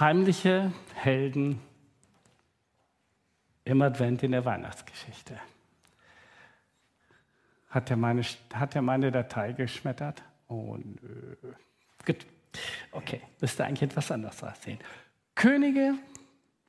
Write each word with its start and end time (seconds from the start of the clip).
heimliche 0.00 0.72
Helden 0.94 1.60
im 3.64 3.82
Advent 3.82 4.22
in 4.22 4.32
der 4.32 4.44
Weihnachtsgeschichte. 4.44 5.38
Hat 7.68 7.90
er 7.90 7.96
meine, 7.96 8.22
hat 8.54 8.74
er 8.74 8.82
meine 8.82 9.12
Datei 9.12 9.52
geschmettert? 9.52 10.22
Oh 10.48 10.76
nö. 10.76 11.36
Gut. 12.06 12.26
Okay, 12.92 13.20
müsste 13.40 13.64
eigentlich 13.64 13.82
etwas 13.82 14.10
anders 14.10 14.42
aussehen. 14.42 14.78
Könige 15.34 15.94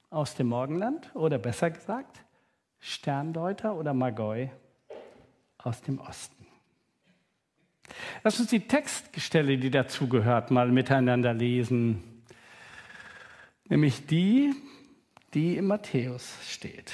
aus 0.09 0.35
dem 0.35 0.47
Morgenland 0.47 1.13
oder 1.15 1.37
besser 1.37 1.71
gesagt 1.71 2.21
Sterndeuter 2.79 3.75
oder 3.75 3.93
Magoi 3.93 4.51
aus 5.57 5.81
dem 5.81 5.99
Osten. 5.99 6.45
Lass 8.23 8.39
uns 8.39 8.49
die 8.49 8.67
Textstelle, 8.67 9.57
die 9.57 9.71
dazugehört, 9.71 10.51
mal 10.51 10.69
miteinander 10.69 11.33
lesen. 11.33 12.03
Nämlich 13.69 14.05
die, 14.07 14.53
die 15.33 15.57
in 15.57 15.67
Matthäus 15.67 16.33
steht. 16.47 16.91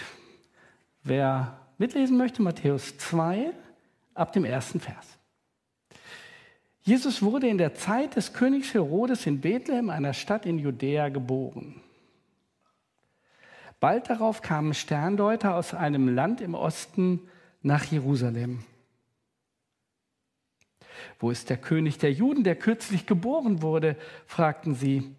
Wer 1.03 1.57
mitlesen 1.77 2.17
möchte, 2.17 2.41
Matthäus 2.41 2.98
2 2.98 3.53
ab 4.13 4.34
dem 4.34 4.43
ersten 4.43 4.79
Vers. 4.79 5.17
Jesus 6.81 7.21
wurde 7.21 7.48
in 7.48 7.57
der 7.57 7.73
Zeit 7.73 8.15
des 8.15 8.34
Königs 8.34 8.73
Herodes 8.73 9.25
in 9.25 9.41
Bethlehem, 9.41 9.89
einer 9.89 10.13
Stadt 10.13 10.45
in 10.45 10.59
Judäa, 10.59 11.09
geboren. 11.09 11.81
Bald 13.79 14.09
darauf 14.09 14.41
kamen 14.41 14.73
Sterndeuter 14.73 15.55
aus 15.55 15.73
einem 15.73 16.13
Land 16.13 16.41
im 16.41 16.53
Osten 16.53 17.21
nach 17.62 17.85
Jerusalem. 17.85 18.63
Wo 21.20 21.31
ist 21.31 21.49
der 21.49 21.57
König 21.57 21.98
der 21.98 22.12
Juden, 22.12 22.43
der 22.43 22.55
kürzlich 22.55 23.05
geboren 23.05 23.62
wurde? 23.62 23.95
fragten 24.27 24.76
sie. 24.76 25.15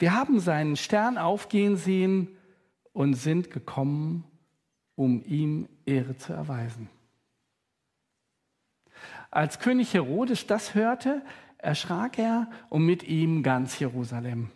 Wir 0.00 0.14
haben 0.14 0.40
seinen 0.40 0.76
Stern 0.76 1.18
aufgehen 1.18 1.76
sehen 1.76 2.28
und 2.92 3.14
sind 3.14 3.50
gekommen, 3.50 4.24
um 4.96 5.22
ihm 5.24 5.68
Ehre 5.84 6.16
zu 6.16 6.32
erweisen. 6.32 6.88
Als 9.30 9.58
König 9.58 9.92
Herodes 9.92 10.46
das 10.46 10.74
hörte, 10.74 11.22
erschrak 11.58 12.18
er 12.18 12.50
und 12.70 12.84
mit 12.86 13.02
ihm 13.02 13.42
ganz 13.42 13.78
Jerusalem. 13.78 14.50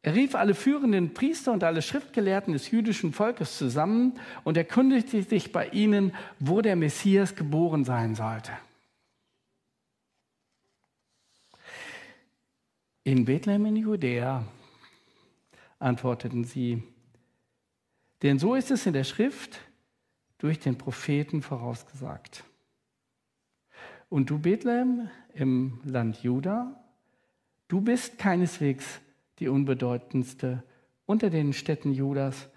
Er 0.00 0.14
rief 0.14 0.34
alle 0.34 0.54
führenden 0.54 1.12
Priester 1.12 1.52
und 1.52 1.62
alle 1.62 1.82
Schriftgelehrten 1.82 2.54
des 2.54 2.70
jüdischen 2.70 3.12
Volkes 3.12 3.58
zusammen 3.58 4.14
und 4.42 4.56
erkundigte 4.56 5.22
sich 5.22 5.52
bei 5.52 5.68
ihnen, 5.68 6.12
wo 6.40 6.62
der 6.62 6.76
Messias 6.76 7.36
geboren 7.36 7.84
sein 7.84 8.14
sollte. 8.14 8.52
In 13.04 13.24
Bethlehem 13.24 13.66
in 13.66 13.76
Judäa, 13.76 14.44
antworteten 15.80 16.44
sie, 16.44 16.82
denn 18.22 18.38
so 18.38 18.54
ist 18.54 18.70
es 18.70 18.86
in 18.86 18.92
der 18.92 19.02
Schrift 19.02 19.60
durch 20.38 20.60
den 20.60 20.78
Propheten 20.78 21.42
vorausgesagt. 21.42 22.44
Und 24.08 24.30
du, 24.30 24.38
Bethlehem, 24.38 25.08
im 25.34 25.80
Land 25.84 26.22
Juda, 26.22 26.80
du 27.66 27.80
bist 27.80 28.18
keineswegs 28.18 29.00
die 29.40 29.48
unbedeutendste 29.48 30.62
unter 31.06 31.30
den 31.30 31.52
Städten 31.52 31.92
Judas. 31.92 32.48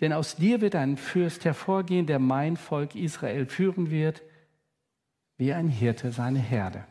Denn 0.00 0.12
aus 0.12 0.36
dir 0.36 0.60
wird 0.60 0.74
ein 0.74 0.96
Fürst 0.98 1.44
hervorgehen, 1.44 2.06
der 2.06 2.18
mein 2.18 2.56
Volk 2.56 2.94
Israel 2.94 3.46
führen 3.46 3.90
wird, 3.90 4.22
wie 5.38 5.52
ein 5.52 5.68
Hirte 5.68 6.10
seine 6.12 6.40
Herde. 6.40 6.84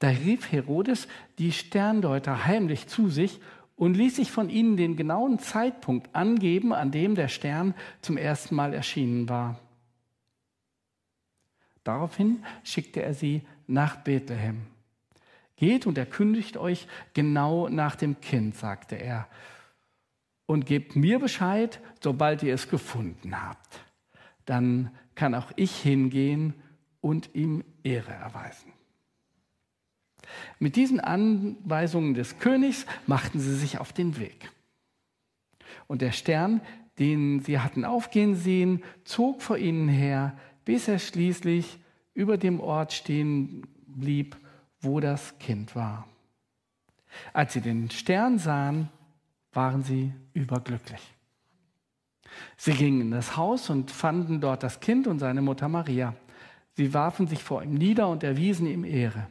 Da 0.00 0.08
rief 0.08 0.50
Herodes 0.50 1.06
die 1.38 1.52
Sterndeuter 1.52 2.46
heimlich 2.46 2.88
zu 2.88 3.08
sich 3.08 3.38
und 3.76 3.94
ließ 3.94 4.16
sich 4.16 4.32
von 4.32 4.50
ihnen 4.50 4.76
den 4.76 4.96
genauen 4.96 5.38
Zeitpunkt 5.38 6.14
angeben, 6.14 6.72
an 6.72 6.90
dem 6.90 7.14
der 7.14 7.28
Stern 7.28 7.74
zum 8.00 8.16
ersten 8.16 8.54
Mal 8.54 8.74
erschienen 8.74 9.28
war. 9.28 9.60
Daraufhin 11.84 12.44
schickte 12.64 13.02
er 13.02 13.14
sie 13.14 13.42
nach 13.66 13.96
Bethlehem. 13.96 14.62
Geht 15.56 15.86
und 15.86 15.98
erkündigt 15.98 16.56
euch 16.56 16.88
genau 17.12 17.68
nach 17.68 17.94
dem 17.94 18.20
Kind, 18.20 18.56
sagte 18.56 18.96
er, 18.96 19.28
und 20.46 20.64
gebt 20.64 20.96
mir 20.96 21.18
Bescheid, 21.18 21.78
sobald 22.00 22.42
ihr 22.42 22.54
es 22.54 22.70
gefunden 22.70 23.40
habt. 23.40 23.80
Dann 24.46 24.90
kann 25.14 25.34
auch 25.34 25.52
ich 25.56 25.76
hingehen 25.76 26.54
und 27.02 27.34
ihm 27.34 27.64
Ehre 27.82 28.12
erweisen. 28.12 28.72
Mit 30.58 30.76
diesen 30.76 31.00
Anweisungen 31.00 32.14
des 32.14 32.38
Königs 32.38 32.86
machten 33.06 33.40
sie 33.40 33.54
sich 33.54 33.78
auf 33.78 33.92
den 33.92 34.18
Weg. 34.18 34.50
Und 35.86 36.02
der 36.02 36.12
Stern, 36.12 36.60
den 36.98 37.40
sie 37.40 37.58
hatten 37.58 37.84
aufgehen 37.84 38.34
sehen, 38.34 38.82
zog 39.04 39.42
vor 39.42 39.56
ihnen 39.56 39.88
her, 39.88 40.36
bis 40.64 40.88
er 40.88 40.98
schließlich 40.98 41.78
über 42.14 42.36
dem 42.36 42.60
Ort 42.60 42.92
stehen 42.92 43.66
blieb, 43.86 44.36
wo 44.80 45.00
das 45.00 45.38
Kind 45.38 45.74
war. 45.74 46.06
Als 47.32 47.52
sie 47.52 47.60
den 47.60 47.90
Stern 47.90 48.38
sahen, 48.38 48.88
waren 49.52 49.82
sie 49.82 50.12
überglücklich. 50.32 51.00
Sie 52.56 52.72
gingen 52.72 53.00
in 53.00 53.10
das 53.10 53.36
Haus 53.36 53.70
und 53.70 53.90
fanden 53.90 54.40
dort 54.40 54.62
das 54.62 54.80
Kind 54.80 55.06
und 55.06 55.18
seine 55.18 55.42
Mutter 55.42 55.68
Maria. 55.68 56.14
Sie 56.74 56.94
warfen 56.94 57.26
sich 57.26 57.42
vor 57.42 57.62
ihm 57.62 57.74
nieder 57.74 58.08
und 58.08 58.22
erwiesen 58.22 58.66
ihm 58.66 58.84
Ehre. 58.84 59.26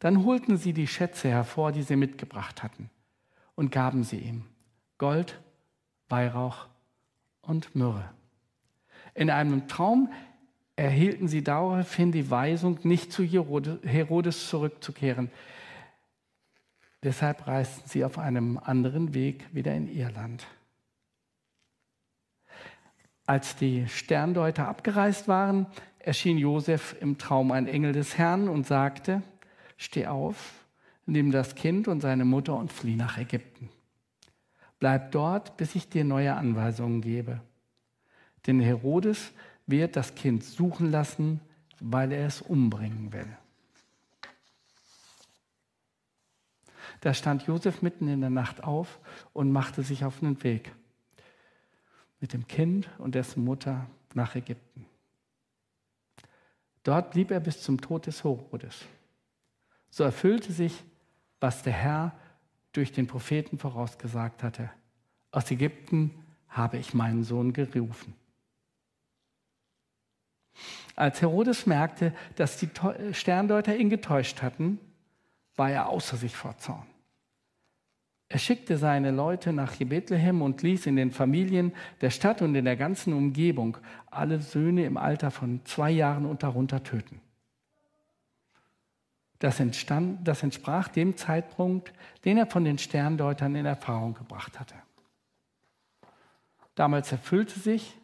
Dann 0.00 0.24
holten 0.24 0.56
sie 0.56 0.72
die 0.72 0.86
Schätze 0.86 1.28
hervor, 1.28 1.72
die 1.72 1.82
sie 1.82 1.96
mitgebracht 1.96 2.62
hatten, 2.62 2.90
und 3.54 3.70
gaben 3.70 4.02
sie 4.02 4.18
ihm 4.18 4.44
Gold, 4.98 5.38
Weihrauch 6.08 6.66
und 7.42 7.74
Myrrhe. 7.76 8.10
In 9.14 9.30
einem 9.30 9.68
Traum 9.68 10.10
erhielten 10.76 11.28
sie 11.28 11.44
daraufhin 11.44 12.12
die 12.12 12.30
Weisung, 12.30 12.78
nicht 12.82 13.12
zu 13.12 13.22
Herodes 13.22 14.48
zurückzukehren. 14.48 15.30
Deshalb 17.02 17.46
reisten 17.46 17.88
sie 17.88 18.04
auf 18.04 18.18
einem 18.18 18.58
anderen 18.58 19.14
Weg 19.14 19.46
wieder 19.52 19.74
in 19.74 19.90
ihr 19.92 20.10
Land. 20.10 20.46
Als 23.26 23.56
die 23.56 23.86
Sterndeuter 23.88 24.66
abgereist 24.68 25.28
waren, 25.28 25.66
erschien 25.98 26.38
Josef 26.38 26.96
im 27.00 27.18
Traum 27.18 27.52
ein 27.52 27.66
Engel 27.66 27.92
des 27.92 28.18
Herrn 28.18 28.48
und 28.48 28.66
sagte: 28.66 29.22
Steh 29.80 30.06
auf, 30.08 30.66
nimm 31.06 31.30
das 31.30 31.54
Kind 31.54 31.88
und 31.88 32.02
seine 32.02 32.26
Mutter 32.26 32.54
und 32.54 32.70
flieh 32.70 32.96
nach 32.96 33.16
Ägypten. 33.16 33.70
Bleib 34.78 35.10
dort, 35.12 35.56
bis 35.56 35.74
ich 35.74 35.88
dir 35.88 36.04
neue 36.04 36.34
Anweisungen 36.34 37.00
gebe. 37.00 37.40
Denn 38.46 38.60
Herodes 38.60 39.32
wird 39.66 39.96
das 39.96 40.14
Kind 40.14 40.44
suchen 40.44 40.90
lassen, 40.90 41.40
weil 41.80 42.12
er 42.12 42.26
es 42.26 42.42
umbringen 42.42 43.10
will. 43.14 43.38
Da 47.00 47.14
stand 47.14 47.46
Josef 47.46 47.80
mitten 47.80 48.06
in 48.06 48.20
der 48.20 48.28
Nacht 48.28 48.62
auf 48.62 48.98
und 49.32 49.50
machte 49.50 49.82
sich 49.82 50.04
auf 50.04 50.20
den 50.20 50.42
Weg 50.42 50.74
mit 52.20 52.34
dem 52.34 52.46
Kind 52.46 52.90
und 52.98 53.14
dessen 53.14 53.42
Mutter 53.46 53.86
nach 54.12 54.34
Ägypten. 54.36 54.84
Dort 56.82 57.12
blieb 57.12 57.30
er 57.30 57.40
bis 57.40 57.62
zum 57.62 57.80
Tod 57.80 58.04
des 58.04 58.24
Herodes. 58.24 58.84
So 59.90 60.04
erfüllte 60.04 60.52
sich, 60.52 60.82
was 61.40 61.62
der 61.62 61.72
Herr 61.72 62.14
durch 62.72 62.92
den 62.92 63.06
Propheten 63.06 63.58
vorausgesagt 63.58 64.42
hatte. 64.42 64.70
Aus 65.32 65.50
Ägypten 65.50 66.14
habe 66.48 66.78
ich 66.78 66.94
meinen 66.94 67.24
Sohn 67.24 67.52
gerufen. 67.52 68.14
Als 70.96 71.22
Herodes 71.22 71.66
merkte, 71.66 72.12
dass 72.36 72.58
die 72.58 72.68
Sterndeuter 73.12 73.76
ihn 73.76 73.90
getäuscht 73.90 74.42
hatten, 74.42 74.78
war 75.56 75.70
er 75.70 75.88
außer 75.88 76.16
sich 76.16 76.36
vor 76.36 76.56
Zorn. 76.58 76.86
Er 78.28 78.38
schickte 78.38 78.76
seine 78.76 79.10
Leute 79.10 79.52
nach 79.52 79.76
Bethlehem 79.76 80.40
und 80.42 80.62
ließ 80.62 80.86
in 80.86 80.94
den 80.96 81.10
Familien 81.10 81.72
der 82.00 82.10
Stadt 82.10 82.42
und 82.42 82.54
in 82.54 82.64
der 82.64 82.76
ganzen 82.76 83.12
Umgebung 83.12 83.76
alle 84.08 84.40
Söhne 84.40 84.84
im 84.84 84.96
Alter 84.96 85.32
von 85.32 85.60
zwei 85.64 85.90
Jahren 85.90 86.26
und 86.26 86.44
darunter 86.44 86.84
töten. 86.84 87.20
Das, 89.40 89.58
entstand, 89.58 90.26
das 90.28 90.42
entsprach 90.42 90.88
dem 90.88 91.16
Zeitpunkt, 91.16 91.92
den 92.24 92.38
er 92.38 92.46
von 92.46 92.64
den 92.64 92.78
Sterndeutern 92.78 93.56
in 93.56 93.66
Erfahrung 93.66 94.14
gebracht 94.14 94.60
hatte. 94.60 94.74
Damals 96.74 97.10
erfüllte 97.10 97.58
sich, 97.58 97.96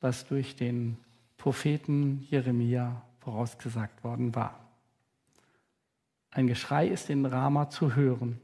was 0.00 0.26
durch 0.26 0.54
den 0.54 0.98
Propheten 1.36 2.26
Jeremia 2.30 3.02
vorausgesagt 3.20 4.04
worden 4.04 4.34
war. 4.34 4.60
Ein 6.30 6.46
Geschrei 6.46 6.86
ist 6.86 7.08
in 7.08 7.24
Rama 7.24 7.70
zu 7.70 7.94
hören, 7.94 8.40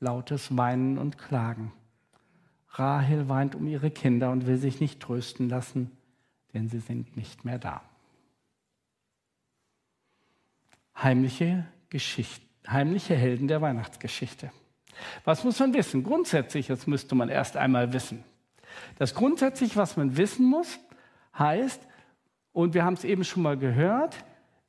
lautes 0.00 0.56
Weinen 0.56 0.98
und 0.98 1.18
Klagen. 1.18 1.72
Rahel 2.70 3.28
weint 3.28 3.54
um 3.54 3.66
ihre 3.66 3.90
Kinder 3.90 4.30
und 4.30 4.46
will 4.46 4.56
sich 4.56 4.80
nicht 4.80 5.00
trösten 5.00 5.48
lassen, 5.48 5.90
denn 6.54 6.68
sie 6.68 6.80
sind 6.80 7.16
nicht 7.16 7.44
mehr 7.44 7.58
da. 7.58 7.82
Heimliche 11.02 11.66
Geschichte, 11.90 12.44
heimliche 12.66 13.14
Helden 13.14 13.48
der 13.48 13.60
Weihnachtsgeschichte. 13.60 14.50
Was 15.24 15.44
muss 15.44 15.58
man 15.60 15.72
wissen? 15.74 16.02
Grundsätzlich, 16.02 16.66
das 16.66 16.86
müsste 16.86 17.14
man 17.14 17.28
erst 17.28 17.56
einmal 17.56 17.92
wissen. 17.92 18.24
Das 18.98 19.14
grundsätzlich, 19.14 19.76
was 19.76 19.96
man 19.96 20.16
wissen 20.16 20.44
muss, 20.46 20.78
heißt, 21.38 21.80
und 22.52 22.74
wir 22.74 22.84
haben 22.84 22.94
es 22.94 23.04
eben 23.04 23.24
schon 23.24 23.42
mal 23.42 23.56
gehört, 23.56 24.16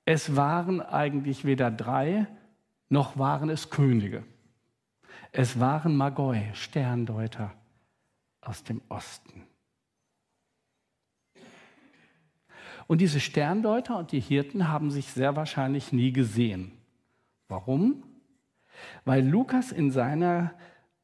es 0.05 0.35
waren 0.35 0.81
eigentlich 0.81 1.45
weder 1.45 1.71
drei, 1.71 2.27
noch 2.89 3.17
waren 3.17 3.49
es 3.49 3.69
Könige. 3.69 4.23
Es 5.31 5.59
waren 5.59 5.95
Magoi, 5.95 6.51
Sterndeuter 6.53 7.53
aus 8.41 8.63
dem 8.63 8.81
Osten. 8.89 9.43
Und 12.89 13.01
diese 13.01 13.19
Sterndeuter 13.19 13.99
und 13.99 14.11
die 14.13 14.19
Hirten 14.19 14.67
haben 14.67 14.89
sich 14.89 15.11
sehr 15.11 15.35
wahrscheinlich 15.35 15.93
nie 15.93 16.11
gesehen. 16.11 16.71
Warum? 17.47 18.03
Weil 19.05 19.23
Lukas 19.23 19.71
in 19.71 19.91
seiner 19.91 20.55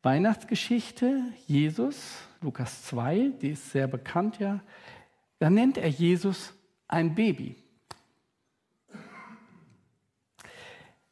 Weihnachtsgeschichte 0.01 1.21
Jesus, 1.45 2.27
Lukas 2.41 2.85
2, 2.85 3.33
die 3.39 3.49
ist 3.49 3.69
sehr 3.69 3.85
bekannt 3.85 4.39
ja, 4.39 4.61
da 5.37 5.51
nennt 5.51 5.77
er 5.77 5.89
Jesus 5.89 6.55
ein 6.87 7.13
Baby. 7.13 7.55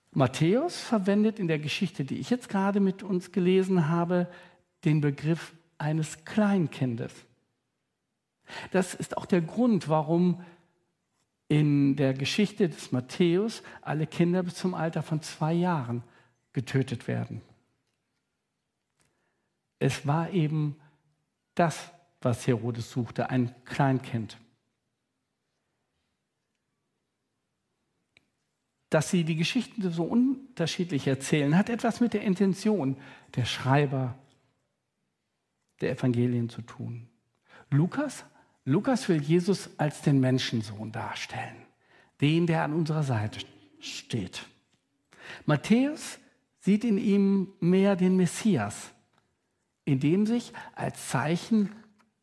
Matthäus 0.10 0.82
verwendet 0.82 1.38
in 1.38 1.48
der 1.48 1.60
Geschichte, 1.60 2.04
die 2.04 2.18
ich 2.18 2.32
jetzt 2.32 2.50
gerade 2.50 2.80
mit 2.80 3.04
uns 3.04 3.32
gelesen 3.32 3.90
habe, 3.90 4.28
den 4.86 5.02
Begriff 5.02 5.54
eines 5.78 6.26
Kleinkindes. 6.26 7.14
Das 8.72 8.96
ist 8.96 9.18
auch 9.18 9.28
der 9.28 9.42
Grund, 9.42 9.88
warum 9.88 10.42
in 11.54 11.96
der 11.96 12.16
Geschichte 12.16 12.68
des 12.68 12.92
Matthäus 12.92 13.62
alle 13.84 14.08
Kinder 14.08 14.42
bis 14.42 14.56
zum 14.56 14.74
Alter 14.74 15.04
von 15.04 15.22
zwei 15.22 15.54
Jahren 15.54 16.02
getötet 16.52 17.08
werden. 17.08 17.44
Es 19.78 20.08
war 20.08 20.32
eben 20.32 20.78
das, 21.54 21.92
was 22.22 22.48
Herodes 22.48 22.90
suchte, 22.90 23.30
ein 23.30 23.54
Kleinkind. 23.66 24.40
Dass 28.90 29.12
sie 29.12 29.24
die 29.24 29.36
Geschichten 29.36 29.92
so 29.92 30.06
unterschiedlich 30.06 31.06
erzählen, 31.06 31.56
hat 31.56 31.70
etwas 31.70 32.00
mit 32.00 32.16
der 32.16 32.24
Intention 32.24 32.98
der 33.36 33.46
Schreiber 33.46 34.18
der 35.82 35.92
Evangelien 35.92 36.50
zu 36.50 36.64
tun. 36.64 37.10
Lukas, 37.70 38.26
Lukas 38.66 39.10
will 39.10 39.22
Jesus 39.22 39.70
als 39.78 40.02
den 40.02 40.20
Menschensohn 40.20 40.92
darstellen, 40.92 41.66
den, 42.22 42.48
der 42.48 42.64
an 42.64 42.74
unserer 42.74 43.04
Seite 43.04 43.40
steht. 43.80 44.46
Matthäus 45.46 46.20
sieht 46.60 46.86
in 46.86 46.98
ihm 46.98 47.50
mehr 47.60 47.98
den 47.98 48.16
Messias, 48.16 48.92
in 49.84 50.00
dem 50.00 50.26
sich 50.26 50.54
als 50.76 51.10
Zeichen 51.10 51.72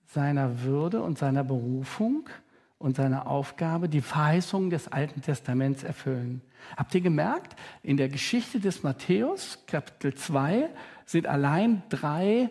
seiner 0.07 0.63
Würde 0.63 1.03
und 1.03 1.19
seiner 1.19 1.45
Berufung 1.45 2.29
und 2.79 2.97
seiner 2.97 3.27
Aufgabe 3.27 3.91
die 3.91 4.01
Verheißungen 4.01 4.71
des 4.71 4.89
Alten 4.89 5.21
Testaments 5.21 5.83
erfüllen. 5.85 6.41
Habt 6.75 6.95
ihr 6.95 7.03
gemerkt, 7.03 7.55
in 7.83 7.99
der 7.99 8.09
Geschichte 8.09 8.61
des 8.61 8.83
Matthäus, 8.83 9.59
Kapitel 9.67 10.15
2, 10.15 10.71
sind 11.05 11.27
allein 11.27 11.83
drei 11.91 12.49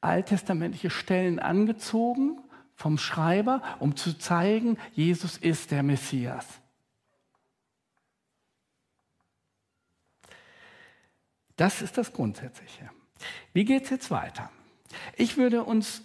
alttestamentliche 0.00 0.88
Stellen 0.88 1.38
angezogen 1.38 2.38
vom 2.76 2.98
Schreiber, 2.98 3.62
um 3.80 3.96
zu 3.96 4.16
zeigen, 4.16 4.78
Jesus 4.92 5.38
ist 5.38 5.70
der 5.70 5.82
Messias. 5.82 6.46
Das 11.56 11.80
ist 11.80 11.96
das 11.96 12.12
Grundsätzliche. 12.12 12.90
Wie 13.54 13.64
geht 13.64 13.84
es 13.84 13.90
jetzt 13.90 14.10
weiter? 14.10 14.50
Ich 15.16 15.38
würde 15.38 15.64
uns 15.64 16.02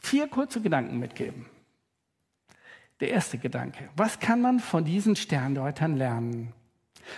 vier 0.00 0.28
kurze 0.28 0.62
Gedanken 0.62 0.98
mitgeben. 0.98 1.46
Der 3.00 3.10
erste 3.10 3.38
Gedanke. 3.38 3.90
Was 3.96 4.20
kann 4.20 4.40
man 4.40 4.60
von 4.60 4.84
diesen 4.84 5.16
Sterndeutern 5.16 5.96
lernen? 5.96 6.52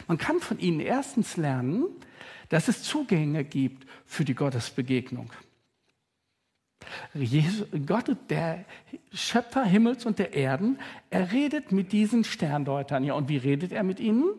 Man 0.07 0.17
kann 0.17 0.41
von 0.41 0.59
ihnen 0.59 0.81
erstens 0.81 1.37
lernen, 1.37 1.85
dass 2.49 2.69
es 2.69 2.83
Zugänge 2.83 3.45
gibt 3.45 3.87
für 4.07 4.25
die 4.25 4.35
Gottesbegegnung. 4.35 5.31
Jesus, 7.15 7.67
Gott, 7.87 8.17
der 8.31 8.65
Schöpfer 9.13 9.65
Himmels 9.65 10.07
und 10.07 10.19
der 10.19 10.33
Erden, 10.33 10.79
er 11.11 11.33
redet 11.33 11.71
mit 11.71 11.93
diesen 11.93 12.25
Sterndeutern. 12.25 13.05
Ja, 13.05 13.15
und 13.15 13.29
wie 13.29 13.37
redet 13.37 13.73
er 13.73 13.83
mit 13.83 14.01
ihnen? 14.01 14.35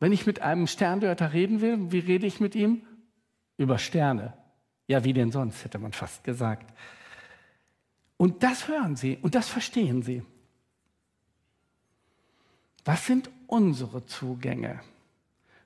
Wenn 0.00 0.12
ich 0.12 0.26
mit 0.26 0.40
einem 0.40 0.68
Sterndeuter 0.68 1.32
reden 1.32 1.60
will, 1.60 1.90
wie 1.90 1.98
rede 1.98 2.26
ich 2.26 2.38
mit 2.38 2.54
ihm? 2.54 2.82
Über 3.56 3.78
Sterne. 3.78 4.34
Ja, 4.86 5.02
wie 5.02 5.12
denn 5.12 5.32
sonst, 5.32 5.64
hätte 5.64 5.78
man 5.78 5.92
fast 5.92 6.22
gesagt. 6.22 6.72
Und 8.16 8.42
das 8.42 8.68
hören 8.68 8.94
sie 8.94 9.18
und 9.20 9.34
das 9.34 9.48
verstehen 9.48 10.02
sie. 10.02 10.22
Was 12.84 13.06
sind 13.06 13.30
unsere 13.48 14.06
Zugänge, 14.06 14.80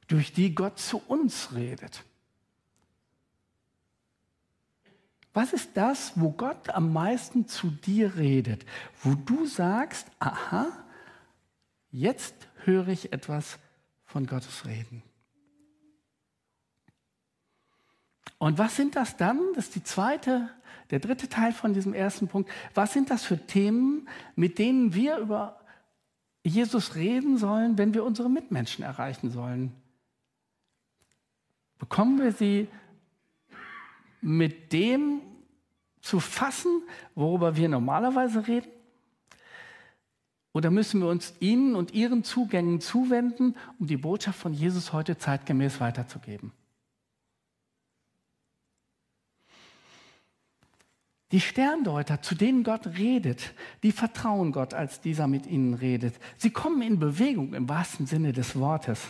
durch 0.09 0.33
die 0.33 0.55
Gott 0.55 0.79
zu 0.79 0.99
uns 1.07 1.55
redet? 1.55 2.05
Was 5.33 5.53
ist 5.53 5.71
das, 5.75 6.13
wo 6.15 6.31
Gott 6.31 6.71
am 6.71 6.93
meisten 6.93 7.49
zu 7.49 7.71
dir 7.71 8.17
redet, 8.17 8.67
wo 9.03 9.15
du 9.15 9.47
sagst, 9.47 10.07
aha, 10.19 10.67
jetzt 11.91 12.35
höre 12.65 12.89
ich 12.89 13.13
etwas 13.13 13.59
von 14.05 14.27
Gottes 14.27 14.67
Reden. 14.67 15.03
Und 18.39 18.59
was 18.59 18.77
sind 18.77 18.97
das 18.97 19.17
dann? 19.17 19.41
Das 19.55 19.67
ist 19.67 19.75
die 19.77 19.85
zweite, 19.85 20.51
der 20.91 20.99
dritte 20.99 21.29
Teil 21.29 21.53
von 21.53 21.73
diesem 21.73 21.95
ersten 21.95 22.29
Punkt. 22.29 22.51
Was 22.75 22.93
sind 22.93 23.11
das 23.11 23.25
für 23.25 23.39
Themen, 23.39 24.09
mit 24.35 24.59
denen 24.59 24.95
wir 24.95 25.19
über 25.19 25.61
Jesus 26.43 26.97
reden 26.97 27.39
sollen, 27.39 27.79
wenn 27.79 27.95
wir 27.95 28.05
unsere 28.05 28.29
Mitmenschen 28.29 28.85
erreichen 28.85 29.31
sollen? 29.31 29.73
Bekommen 31.79 32.19
wir 32.19 32.33
sie 32.33 32.69
mit 34.23 34.73
dem 34.73 35.21
zu 36.01 36.21
fassen, 36.21 36.83
worüber 37.15 37.57
wir 37.57 37.69
normalerweise 37.69 38.47
reden? 38.47 38.71
Oder 40.53 40.71
müssen 40.71 41.01
wir 41.01 41.09
uns 41.09 41.35
ihnen 41.41 41.75
und 41.75 41.95
ihren 41.95 42.25
Zugängen 42.25 42.81
zuwenden, 42.81 43.57
um 43.79 43.87
die 43.87 43.97
Botschaft 43.97 44.39
von 44.39 44.53
Jesus 44.53 44.93
heute 44.93 45.17
zeitgemäß 45.17 45.81
weiterzugeben? 45.81 46.53
Die 51.33 51.41
Sterndeuter, 51.41 52.21
zu 52.21 52.35
denen 52.35 52.63
Gott 52.63 52.87
redet, 52.99 53.55
die 53.83 53.93
vertrauen 53.93 54.53
Gott, 54.53 54.75
als 54.75 55.01
dieser 55.01 55.27
mit 55.27 55.47
ihnen 55.47 55.73
redet. 55.73 56.15
Sie 56.37 56.51
kommen 56.51 56.83
in 56.83 56.99
Bewegung 56.99 57.55
im 57.55 57.71
wahrsten 57.71 58.07
Sinne 58.07 58.35
des 58.35 58.55
Wortes. 58.55 59.01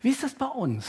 Wie 0.00 0.10
ist 0.10 0.22
das 0.22 0.34
bei 0.34 0.46
uns? 0.46 0.88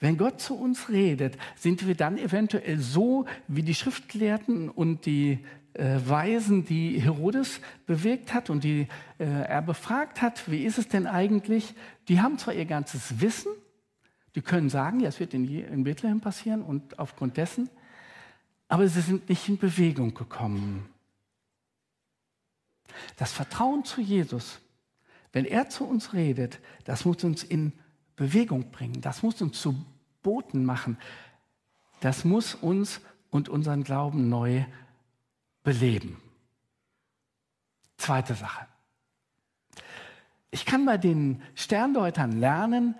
Wenn 0.00 0.16
Gott 0.16 0.40
zu 0.40 0.56
uns 0.56 0.88
redet, 0.88 1.36
sind 1.56 1.86
wir 1.86 1.94
dann 1.94 2.18
eventuell 2.18 2.78
so 2.78 3.26
wie 3.48 3.62
die 3.62 3.74
Schriftgelehrten 3.74 4.68
und 4.68 5.06
die 5.06 5.44
äh, 5.74 5.98
Weisen, 6.04 6.64
die 6.64 7.00
Herodes 7.00 7.60
bewegt 7.86 8.32
hat 8.32 8.48
und 8.48 8.62
die 8.62 8.86
äh, 9.18 9.24
er 9.24 9.62
befragt 9.62 10.22
hat, 10.22 10.50
wie 10.50 10.64
ist 10.64 10.78
es 10.78 10.88
denn 10.88 11.06
eigentlich? 11.06 11.74
Die 12.08 12.20
haben 12.20 12.38
zwar 12.38 12.54
ihr 12.54 12.64
ganzes 12.64 13.20
Wissen, 13.20 13.50
die 14.34 14.40
können 14.40 14.70
sagen, 14.70 15.00
ja, 15.00 15.08
es 15.08 15.18
wird 15.18 15.34
in, 15.34 15.48
in 15.48 15.84
Bethlehem 15.84 16.20
passieren 16.20 16.62
und 16.62 16.98
aufgrund 16.98 17.36
dessen, 17.36 17.68
aber 18.68 18.86
sie 18.86 19.00
sind 19.00 19.28
nicht 19.28 19.48
in 19.48 19.58
Bewegung 19.58 20.14
gekommen. 20.14 20.88
Das 23.16 23.32
Vertrauen 23.32 23.84
zu 23.84 24.00
Jesus, 24.00 24.60
wenn 25.32 25.44
er 25.44 25.68
zu 25.68 25.84
uns 25.84 26.12
redet, 26.12 26.60
das 26.84 27.04
muss 27.04 27.24
uns 27.24 27.42
in 27.42 27.72
Bewegung 27.72 27.87
bringen, 28.18 29.00
das 29.00 29.22
muss 29.22 29.40
uns 29.40 29.60
zu 29.60 29.74
Boten 30.22 30.64
machen, 30.64 30.98
das 32.00 32.24
muss 32.24 32.54
uns 32.54 33.00
und 33.30 33.48
unseren 33.48 33.84
Glauben 33.84 34.28
neu 34.28 34.64
beleben. 35.62 36.20
Zweite 37.96 38.34
Sache. 38.34 38.66
Ich 40.50 40.64
kann 40.64 40.84
bei 40.86 40.96
den 40.96 41.42
Sterndeutern 41.54 42.32
lernen, 42.32 42.94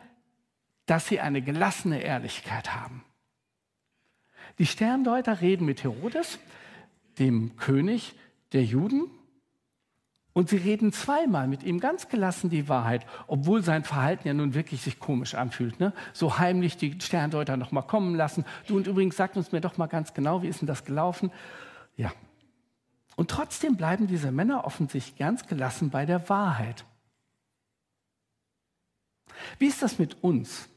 dass 0.87 1.07
sie 1.07 1.21
eine 1.21 1.43
gelassene 1.43 2.01
Ehrlichkeit 2.01 2.75
haben. 2.75 3.05
Die 4.59 4.67
Sterndeuter 4.67 5.41
reden 5.41 5.67
mit 5.67 5.85
Herodes, 5.85 6.39
dem 7.19 7.57
König 7.57 8.15
der 8.53 8.65
Juden, 8.65 9.11
und 10.39 10.49
sie 10.49 10.57
reden 10.57 10.93
zweimal 10.93 11.49
mit 11.49 11.65
ihm 11.65 11.81
ganz 11.81 12.09
gelassen 12.09 12.49
die 12.49 12.69
Wahrheit, 12.69 13.05
obwohl 13.27 13.61
sein 13.65 13.83
Verhalten 13.83 14.29
ja 14.29 14.35
nun 14.35 14.55
wirklich 14.55 14.83
sich 14.83 15.01
komisch 15.01 15.35
anfühlt. 15.35 15.81
Ne? 15.81 15.93
So 16.13 16.39
heimlich 16.39 16.77
die 16.77 17.01
Sterndeuter 17.01 17.57
noch 17.57 17.73
mal 17.73 17.83
kommen 17.83 18.15
lassen. 18.15 18.45
Du 18.69 18.77
und 18.77 18.87
übrigens 18.87 19.17
sagt 19.17 19.37
uns 19.37 19.51
mir 19.51 19.61
doch 19.61 19.79
mal 19.79 19.89
ganz 19.89 20.15
genau, 20.15 20.43
wie 20.43 20.47
ist 20.47 20.61
denn 20.61 20.69
das 20.69 20.85
gelaufen? 20.85 21.33
Ja, 21.97 22.13
und 23.17 23.33
trotzdem 23.33 23.77
bleiben 23.77 24.07
diese 24.07 24.31
Männer 24.31 24.65
offensichtlich 24.65 25.19
ganz 25.19 25.45
gelassen 25.49 25.91
bei 25.91 26.07
der 26.07 26.29
Wahrheit. 26.29 26.85
Wie 29.59 29.67
ist 29.67 29.83
das 29.83 29.99
mit 29.99 30.23
uns? 30.23 30.69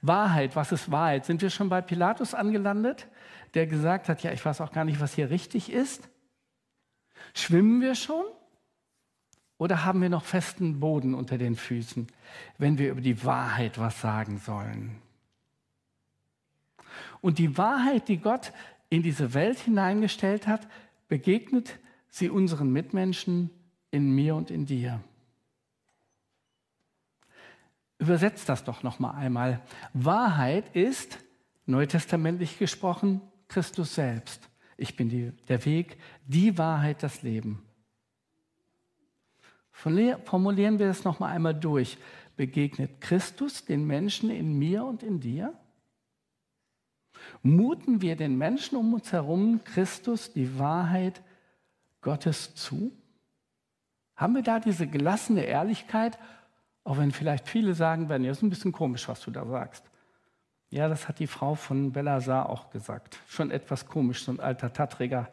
Wahrheit, 0.00 0.56
was 0.56 0.72
ist 0.72 0.90
Wahrheit? 0.90 1.26
Sind 1.26 1.42
wir 1.42 1.50
schon 1.50 1.68
bei 1.68 1.82
Pilatus 1.82 2.32
angelandet, 2.32 3.06
der 3.52 3.66
gesagt 3.66 4.08
hat, 4.08 4.22
ja, 4.22 4.32
ich 4.32 4.42
weiß 4.42 4.62
auch 4.62 4.72
gar 4.72 4.86
nicht, 4.86 4.98
was 4.98 5.12
hier 5.12 5.28
richtig 5.28 5.70
ist? 5.70 6.08
Schwimmen 7.32 7.80
wir 7.80 7.94
schon? 7.94 8.24
Oder 9.56 9.84
haben 9.84 10.02
wir 10.02 10.08
noch 10.08 10.24
festen 10.24 10.80
Boden 10.80 11.14
unter 11.14 11.38
den 11.38 11.56
Füßen, 11.56 12.08
wenn 12.58 12.76
wir 12.78 12.90
über 12.90 13.00
die 13.00 13.24
Wahrheit 13.24 13.78
was 13.78 14.00
sagen 14.00 14.38
sollen? 14.38 15.00
Und 17.20 17.38
die 17.38 17.56
Wahrheit, 17.56 18.08
die 18.08 18.18
Gott 18.18 18.52
in 18.90 19.02
diese 19.02 19.32
Welt 19.32 19.58
hineingestellt 19.58 20.46
hat, 20.46 20.68
begegnet 21.08 21.78
sie 22.10 22.30
unseren 22.30 22.70
Mitmenschen 22.72 23.50
in 23.90 24.14
mir 24.14 24.34
und 24.34 24.50
in 24.50 24.66
dir. 24.66 25.00
Übersetzt 27.98 28.48
das 28.48 28.64
doch 28.64 28.82
noch 28.82 28.98
mal 28.98 29.12
einmal. 29.12 29.62
Wahrheit 29.94 30.76
ist 30.76 31.18
neutestamentlich 31.66 32.58
gesprochen 32.58 33.20
Christus 33.48 33.94
selbst. 33.94 34.48
Ich 34.76 34.96
bin 34.96 35.08
die, 35.08 35.32
der 35.48 35.64
Weg, 35.64 35.96
die 36.26 36.58
Wahrheit, 36.58 37.02
das 37.02 37.22
Leben. 37.22 37.62
Formulieren 39.72 40.78
wir 40.78 40.86
es 40.86 41.04
noch 41.04 41.18
mal 41.18 41.30
einmal 41.30 41.54
durch. 41.54 41.98
Begegnet 42.36 43.00
Christus 43.00 43.64
den 43.64 43.86
Menschen 43.86 44.30
in 44.30 44.58
mir 44.58 44.84
und 44.84 45.02
in 45.02 45.20
dir? 45.20 45.54
Muten 47.42 48.02
wir 48.02 48.16
den 48.16 48.36
Menschen 48.36 48.76
um 48.76 48.94
uns 48.94 49.12
herum 49.12 49.62
Christus 49.64 50.32
die 50.32 50.58
Wahrheit 50.58 51.22
Gottes 52.00 52.54
zu? 52.54 52.92
Haben 54.16 54.34
wir 54.34 54.42
da 54.42 54.60
diese 54.60 54.86
gelassene 54.86 55.44
Ehrlichkeit, 55.44 56.18
auch 56.84 56.98
wenn 56.98 57.12
vielleicht 57.12 57.48
viele 57.48 57.74
sagen 57.74 58.08
werden, 58.08 58.24
ja, 58.24 58.30
ist 58.30 58.42
ein 58.42 58.50
bisschen 58.50 58.72
komisch, 58.72 59.08
was 59.08 59.20
du 59.20 59.30
da 59.30 59.44
sagst. 59.46 59.84
Ja, 60.74 60.88
das 60.88 61.06
hat 61.06 61.20
die 61.20 61.28
Frau 61.28 61.54
von 61.54 61.92
Bellassar 61.92 62.48
auch 62.48 62.70
gesagt. 62.70 63.20
Schon 63.28 63.52
etwas 63.52 63.86
komisch, 63.86 64.24
so 64.24 64.32
ein 64.32 64.40
alter, 64.40 64.72
tattriger 64.72 65.28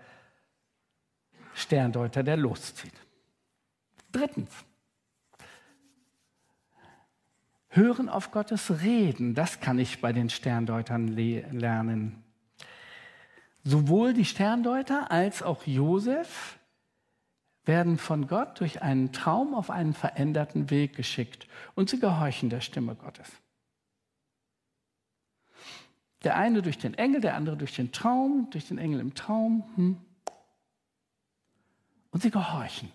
Sterndeuter, 1.56 2.22
der 2.22 2.38
loszieht. 2.38 2.94
Drittens, 4.12 4.52
hören 7.70 8.08
auf 8.08 8.30
Gottes 8.30 8.84
Reden, 8.84 9.34
das 9.34 9.60
kann 9.60 9.80
ich 9.80 10.00
bei 10.00 10.14
den 10.14 10.30
Sterndeutern 10.30 11.08
lernen. 11.08 12.24
Sowohl 13.64 14.14
die 14.14 14.26
Sterndeuter 14.26 15.10
als 15.10 15.42
auch 15.42 15.66
Josef 15.66 16.60
werden 17.66 17.98
von 17.98 18.28
Gott 18.28 18.60
durch 18.60 18.84
einen 18.84 19.12
Traum 19.12 19.56
auf 19.56 19.72
einen 19.72 19.96
veränderten 19.96 20.70
Weg 20.70 20.96
geschickt 20.96 21.48
und 21.74 21.90
sie 21.90 22.00
gehorchen 22.00 22.52
der 22.52 22.62
Stimme 22.62 22.94
Gottes. 22.94 23.42
Der 26.24 26.38
eine 26.38 26.62
durch 26.62 26.78
den 26.78 26.94
Engel, 26.94 27.22
der 27.22 27.36
andere 27.36 27.58
durch 27.58 27.76
den 27.76 27.92
Traum, 27.92 28.48
durch 28.52 28.68
den 28.68 28.78
Engel 28.78 29.00
im 29.00 29.16
Traum. 29.16 29.64
Hm. 29.76 29.98
Und 32.12 32.22
sie 32.22 32.30
gehorchen. 32.30 32.92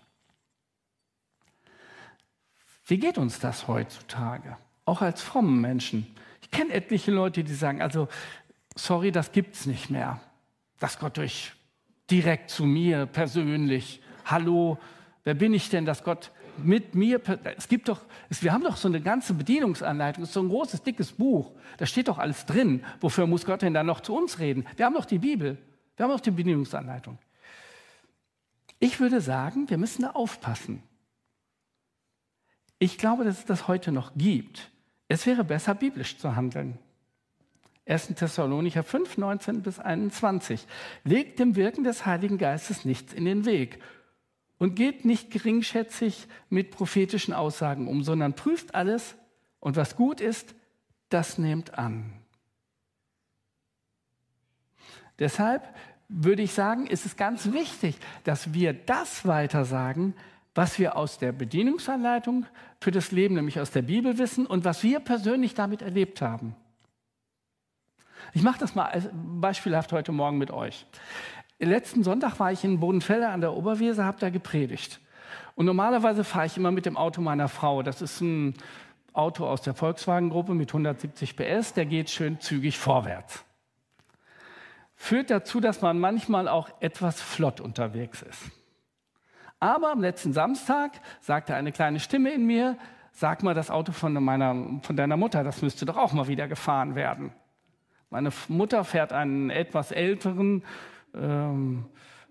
Wie 2.85 2.99
geht 2.99 3.17
uns 3.17 3.39
das 3.39 3.67
heutzutage? 3.67 4.57
Auch 4.85 5.01
als 5.01 5.21
frommen 5.21 5.59
Menschen. 5.59 6.07
Ich 6.41 6.51
kenne 6.51 6.73
etliche 6.73 7.11
Leute, 7.11 7.43
die 7.43 7.53
sagen, 7.53 7.81
also, 7.81 8.07
sorry, 8.75 9.11
das 9.11 9.33
gibt 9.33 9.55
es 9.55 9.65
nicht 9.65 9.89
mehr. 9.89 10.21
Dass 10.79 10.97
Gott 10.97 11.17
durch 11.17 11.51
direkt 12.09 12.49
zu 12.49 12.65
mir 12.65 13.05
persönlich 13.05 14.01
hallo, 14.23 14.77
wer 15.25 15.33
bin 15.33 15.53
ich 15.53 15.69
denn, 15.69 15.85
dass 15.85 16.03
Gott 16.03 16.31
mit 16.59 16.95
mir, 16.95 17.21
es 17.57 17.67
gibt 17.67 17.87
doch, 17.89 18.01
wir 18.29 18.53
haben 18.53 18.63
doch 18.63 18.77
so 18.77 18.87
eine 18.87 19.01
ganze 19.01 19.33
Bedienungsanleitung, 19.33 20.25
so 20.25 20.41
ein 20.41 20.49
großes, 20.49 20.83
dickes 20.83 21.11
Buch, 21.11 21.51
da 21.77 21.85
steht 21.85 22.07
doch 22.07 22.17
alles 22.17 22.45
drin. 22.45 22.83
Wofür 22.99 23.27
muss 23.27 23.45
Gott 23.45 23.61
denn 23.61 23.73
dann 23.73 23.85
noch 23.85 24.01
zu 24.01 24.15
uns 24.15 24.39
reden? 24.39 24.65
Wir 24.75 24.85
haben 24.85 24.93
doch 24.93 25.05
die 25.05 25.19
Bibel, 25.19 25.57
wir 25.95 26.03
haben 26.03 26.11
doch 26.11 26.19
die 26.19 26.31
Bedienungsanleitung. 26.31 27.17
Ich 28.79 28.99
würde 28.99 29.21
sagen, 29.21 29.69
wir 29.69 29.77
müssen 29.77 30.03
da 30.03 30.11
aufpassen. 30.11 30.83
Ich 32.79 32.97
glaube, 32.97 33.23
dass 33.23 33.39
es 33.39 33.45
das 33.45 33.67
heute 33.67 33.91
noch 33.91 34.11
gibt. 34.15 34.69
Es 35.07 35.25
wäre 35.25 35.43
besser, 35.43 35.73
biblisch 35.73 36.17
zu 36.17 36.35
handeln. 36.35 36.77
1. 37.87 38.07
Thessalonicher 38.15 38.83
5, 38.83 39.17
19 39.17 39.61
bis 39.61 39.79
21. 39.79 40.67
Legt 41.03 41.39
dem 41.39 41.55
Wirken 41.55 41.83
des 41.83 42.05
Heiligen 42.05 42.37
Geistes 42.37 42.85
nichts 42.85 43.13
in 43.13 43.25
den 43.25 43.45
Weg 43.45 43.79
und 44.57 44.75
geht 44.75 45.05
nicht 45.05 45.31
geringschätzig 45.31 46.27
mit 46.49 46.71
prophetischen 46.71 47.33
Aussagen 47.33 47.87
um, 47.87 48.03
sondern 48.03 48.33
prüft 48.33 48.75
alles 48.75 49.15
und 49.59 49.75
was 49.75 49.95
gut 49.95 50.21
ist, 50.21 50.55
das 51.09 51.37
nehmt 51.37 51.77
an. 51.77 52.13
Deshalb 55.19 55.63
würde 56.09 56.41
ich 56.41 56.53
sagen, 56.53 56.87
ist 56.87 57.05
es 57.05 57.15
ganz 57.17 57.51
wichtig, 57.51 57.97
dass 58.23 58.53
wir 58.53 58.73
das 58.73 59.25
weitersagen, 59.25 60.13
was 60.55 60.79
wir 60.79 60.95
aus 60.95 61.17
der 61.17 61.31
Bedienungsanleitung 61.31 62.45
für 62.79 62.91
das 62.91 63.11
Leben, 63.11 63.35
nämlich 63.35 63.59
aus 63.59 63.71
der 63.71 63.81
Bibel 63.81 64.17
wissen 64.17 64.45
und 64.45 64.65
was 64.65 64.83
wir 64.83 64.99
persönlich 64.99 65.53
damit 65.53 65.81
erlebt 65.81 66.21
haben. 66.21 66.55
Ich 68.33 68.41
mache 68.41 68.59
das 68.59 68.75
mal 68.75 69.11
beispielhaft 69.13 69.91
heute 69.91 70.11
Morgen 70.11 70.37
mit 70.37 70.51
euch. 70.51 70.85
Letzten 71.59 72.03
Sonntag 72.03 72.39
war 72.39 72.51
ich 72.51 72.63
in 72.63 72.79
Bodenfelder 72.79 73.29
an 73.29 73.41
der 73.41 73.53
Oberweser, 73.53 74.05
habe 74.05 74.19
da 74.19 74.29
gepredigt. 74.29 74.99
Und 75.55 75.65
normalerweise 75.65 76.23
fahre 76.23 76.45
ich 76.45 76.57
immer 76.57 76.71
mit 76.71 76.85
dem 76.85 76.97
Auto 76.97 77.21
meiner 77.21 77.47
Frau. 77.47 77.81
Das 77.81 78.01
ist 78.01 78.21
ein 78.21 78.53
Auto 79.11 79.47
aus 79.47 79.63
der 79.63 79.73
Volkswagen-Gruppe 79.73 80.53
mit 80.53 80.69
170 80.69 81.35
PS, 81.35 81.73
der 81.73 81.87
geht 81.87 82.11
schön 82.11 82.39
zügig 82.39 82.77
vorwärts. 82.77 83.43
Führt 84.95 85.31
dazu, 85.31 85.59
dass 85.59 85.81
man 85.81 85.99
manchmal 85.99 86.47
auch 86.47 86.69
etwas 86.79 87.19
flott 87.21 87.59
unterwegs 87.59 88.21
ist. 88.21 88.51
Aber 89.59 89.91
am 89.91 90.01
letzten 90.01 90.33
Samstag 90.33 91.01
sagte 91.19 91.55
eine 91.55 91.71
kleine 91.71 91.99
Stimme 91.99 92.31
in 92.31 92.45
mir, 92.45 92.77
sag 93.11 93.41
mal, 93.41 93.55
das 93.55 93.71
Auto 93.71 93.91
von, 93.91 94.13
meiner, 94.13 94.79
von 94.83 94.95
deiner 94.95 95.17
Mutter, 95.17 95.43
das 95.43 95.63
müsste 95.63 95.87
doch 95.87 95.97
auch 95.97 96.13
mal 96.13 96.27
wieder 96.27 96.47
gefahren 96.47 96.93
werden. 96.93 97.31
Meine 98.11 98.31
Mutter 98.47 98.83
fährt 98.83 99.11
einen 99.11 99.49
etwas 99.49 99.91
älteren, 99.91 100.63
ähm, 101.19 101.85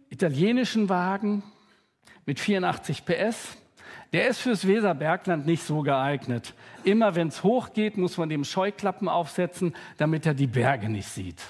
italienischen 0.09 0.89
Wagen 0.89 1.43
mit 2.25 2.41
84 2.41 3.05
PS. 3.05 3.57
Der 4.13 4.29
ist 4.29 4.41
fürs 4.41 4.67
Weserbergland 4.67 5.47
nicht 5.47 5.63
so 5.63 5.83
geeignet. 5.83 6.55
Immer 6.85 7.15
wenn 7.15 7.29
es 7.29 7.43
hochgeht, 7.43 7.97
muss 7.97 8.19
man 8.19 8.29
dem 8.29 8.45
Scheuklappen 8.45 9.09
aufsetzen, 9.09 9.75
damit 9.97 10.27
er 10.27 10.35
die 10.35 10.47
Berge 10.47 10.89
nicht 10.89 11.09
sieht. 11.09 11.43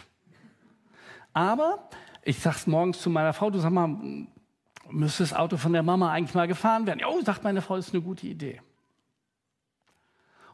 Aber 1.33 1.89
ich 2.23 2.39
sag's 2.39 2.67
morgens 2.67 3.01
zu 3.01 3.11
meiner 3.11 3.33
Frau, 3.33 3.51
du 3.51 3.59
sag 3.59 3.71
mal, 3.71 3.89
müsste 4.91 5.23
das 5.23 5.35
Auto 5.35 5.57
von 5.57 5.73
der 5.73 5.83
Mama 5.83 6.11
eigentlich 6.11 6.35
mal 6.35 6.49
gefahren 6.49 6.87
werden? 6.87 7.03
Oh, 7.07 7.21
sagt 7.23 7.45
meine 7.45 7.63
Frau, 7.63 7.77
ist 7.77 7.93
eine 7.93 8.03
gute 8.03 8.27
Idee. 8.27 8.61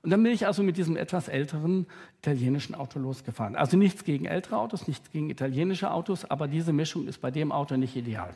Und 0.02 0.10
dann 0.10 0.22
bin 0.22 0.32
ich 0.32 0.46
also 0.46 0.64
mit 0.64 0.76
diesem 0.76 0.96
etwas 0.96 1.28
älteren 1.28 1.86
italienischen 2.18 2.74
Auto 2.74 2.98
losgefahren. 2.98 3.54
Also 3.54 3.76
nichts 3.76 4.02
gegen 4.04 4.24
ältere 4.24 4.58
Autos, 4.58 4.88
nichts 4.88 5.10
gegen 5.10 5.30
italienische 5.30 5.92
Autos, 5.92 6.24
aber 6.24 6.48
diese 6.48 6.72
Mischung 6.72 7.06
ist 7.06 7.20
bei 7.20 7.30
dem 7.30 7.52
Auto 7.52 7.76
nicht 7.76 7.94
ideal. 7.94 8.34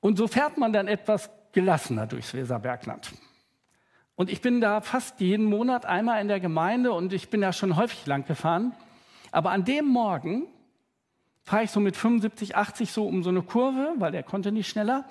Und 0.00 0.16
so 0.16 0.26
fährt 0.26 0.56
man 0.56 0.72
dann 0.72 0.88
etwas 0.88 1.30
gelassener 1.52 2.06
durchs 2.06 2.32
Weserbergland. 2.32 3.12
Und 4.14 4.30
ich 4.30 4.40
bin 4.40 4.62
da 4.62 4.80
fast 4.80 5.20
jeden 5.20 5.44
Monat 5.44 5.84
einmal 5.84 6.20
in 6.22 6.28
der 6.28 6.40
Gemeinde 6.40 6.92
und 6.92 7.12
ich 7.12 7.28
bin 7.28 7.42
da 7.42 7.52
schon 7.52 7.76
häufig 7.76 8.06
lang 8.06 8.24
gefahren. 8.24 8.72
Aber 9.30 9.50
an 9.50 9.64
dem 9.64 9.86
Morgen 9.86 10.46
fahre 11.42 11.64
ich 11.64 11.70
so 11.70 11.80
mit 11.80 11.96
75, 11.96 12.56
80 12.56 12.92
so 12.92 13.06
um 13.06 13.22
so 13.22 13.30
eine 13.30 13.42
Kurve, 13.42 13.94
weil 13.96 14.12
der 14.12 14.22
konnte 14.22 14.52
nicht 14.52 14.68
schneller. 14.68 15.04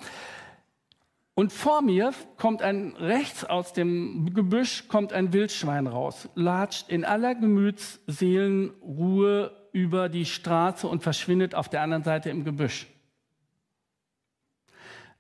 Und 1.40 1.54
vor 1.54 1.82
mir 1.82 2.12
kommt 2.36 2.62
ein, 2.62 2.98
rechts 2.98 3.46
aus 3.46 3.72
dem 3.72 4.34
Gebüsch 4.34 4.90
kommt 4.90 5.14
ein 5.14 5.32
Wildschwein 5.32 5.88
raus, 5.88 6.28
latscht 6.36 6.90
in 6.90 7.06
aller 7.06 7.34
Gemütsseelenruhe 7.34 9.70
über 9.72 10.10
die 10.10 10.26
Straße 10.26 10.86
und 10.86 11.02
verschwindet 11.02 11.56
auf 11.56 11.70
der 11.70 11.82
anderen 11.82 12.04
Seite 12.04 12.30
im 12.30 12.44
Gebüsch. 12.44 12.88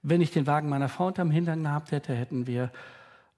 Wenn 0.01 0.19
ich 0.19 0.31
den 0.31 0.45
Wagen 0.45 0.67
meiner 0.67 0.89
Frau 0.89 1.07
unterm 1.07 1.31
Hintern 1.31 1.63
gehabt 1.63 1.93
hätte, 1.93 2.13
hätten 2.13 2.47
wir 2.47 2.69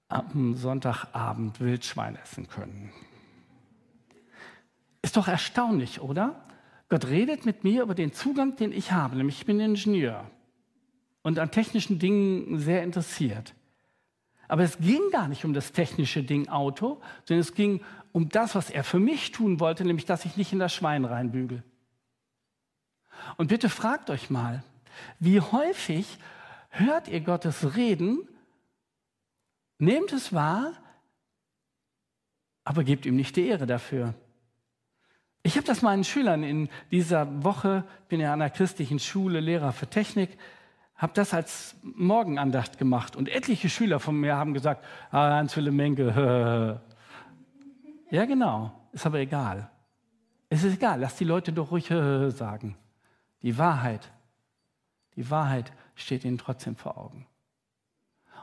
am 0.08 0.56
Sonntagabend 0.56 1.60
Wildschwein 1.60 2.16
essen 2.16 2.48
können. 2.48 2.92
Ist 5.02 5.16
doch 5.16 5.28
erstaunlich, 5.28 6.00
oder? 6.00 6.48
Gott 6.88 7.06
redet 7.06 7.46
mit 7.46 7.62
mir 7.62 7.84
über 7.84 7.94
den 7.94 8.12
Zugang, 8.12 8.56
den 8.56 8.72
ich 8.72 8.90
habe, 8.90 9.16
nämlich 9.16 9.38
ich 9.38 9.46
bin 9.46 9.60
Ingenieur 9.60 10.28
und 11.22 11.38
an 11.38 11.50
technischen 11.50 11.98
Dingen 11.98 12.58
sehr 12.58 12.82
interessiert. 12.82 13.54
Aber 14.48 14.62
es 14.62 14.78
ging 14.78 15.00
gar 15.10 15.28
nicht 15.28 15.44
um 15.44 15.54
das 15.54 15.72
technische 15.72 16.22
Ding 16.22 16.48
Auto, 16.48 17.00
sondern 17.24 17.40
es 17.40 17.54
ging 17.54 17.80
um 18.12 18.28
das, 18.28 18.54
was 18.54 18.68
er 18.68 18.84
für 18.84 19.00
mich 19.00 19.32
tun 19.32 19.60
wollte, 19.60 19.84
nämlich 19.84 20.04
dass 20.04 20.24
ich 20.24 20.36
nicht 20.36 20.52
in 20.52 20.58
das 20.58 20.74
Schwein 20.74 21.04
reinbügel. 21.04 21.62
Und 23.36 23.48
bitte 23.48 23.68
fragt 23.68 24.10
euch 24.10 24.30
mal, 24.30 24.62
wie 25.18 25.40
häufig 25.40 26.18
hört 26.68 27.08
ihr 27.08 27.20
Gottes 27.20 27.76
Reden, 27.76 28.28
Nehmt 29.82 30.12
es 30.12 30.32
wahr, 30.32 30.74
aber 32.62 32.84
gebt 32.84 33.04
ihm 33.04 33.16
nicht 33.16 33.34
die 33.34 33.48
Ehre 33.48 33.66
dafür. 33.66 34.14
Ich 35.42 35.56
habe 35.56 35.66
das 35.66 35.82
meinen 35.82 36.04
Schülern 36.04 36.44
in 36.44 36.68
dieser 36.92 37.42
Woche, 37.42 37.82
bin 38.06 38.20
ja 38.20 38.32
an 38.32 38.40
einer 38.40 38.50
christlichen 38.50 39.00
Schule, 39.00 39.40
Lehrer 39.40 39.72
für 39.72 39.88
Technik, 39.88 40.38
habe 40.96 41.12
das 41.14 41.34
als 41.34 41.74
Morgenandacht 41.82 42.78
gemacht. 42.78 43.16
Und 43.16 43.28
etliche 43.28 43.68
Schüler 43.68 43.98
von 44.00 44.16
mir 44.16 44.36
haben 44.36 44.54
gesagt, 44.54 44.84
ah, 45.10 45.36
Hans-Wille 45.36 45.72
Menke. 45.72 46.80
ja, 48.10 48.24
genau, 48.24 48.72
ist 48.92 49.06
aber 49.06 49.18
egal. 49.18 49.70
Es 50.48 50.64
ist 50.64 50.74
egal, 50.74 51.00
lass 51.00 51.16
die 51.16 51.24
Leute 51.24 51.52
doch 51.52 51.70
ruhig 51.70 51.86
sagen. 51.86 52.76
Die 53.42 53.56
Wahrheit, 53.58 54.12
die 55.16 55.28
Wahrheit 55.30 55.72
steht 55.94 56.24
ihnen 56.24 56.38
trotzdem 56.38 56.76
vor 56.76 56.98
Augen. 56.98 57.26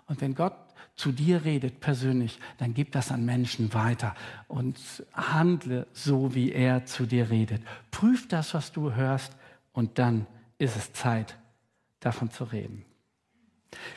Und 0.08 0.22
wenn 0.22 0.34
Gott 0.36 0.56
zu 0.96 1.12
dir 1.12 1.46
redet 1.46 1.80
persönlich, 1.80 2.40
dann 2.58 2.74
gib 2.74 2.92
das 2.92 3.12
an 3.12 3.24
Menschen 3.24 3.74
weiter 3.74 4.16
und 4.48 4.78
handle 5.14 5.88
so, 5.94 6.36
wie 6.36 6.52
er 6.52 6.86
zu 6.86 7.06
dir 7.06 7.30
redet. 7.30 7.62
Prüf 7.92 8.28
das, 8.28 8.54
was 8.54 8.72
du 8.72 8.94
hörst 8.94 9.36
und 9.72 9.98
dann 9.98 10.28
ist 10.58 10.76
es 10.76 10.92
Zeit, 10.92 11.38
davon 12.00 12.32
zu 12.32 12.46
reden. 12.46 12.86